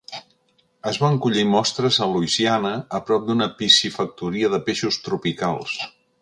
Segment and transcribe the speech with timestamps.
[0.91, 5.79] Es van collir mostres a Louisiana a prop d'una piscifactoria de peixos tropicals.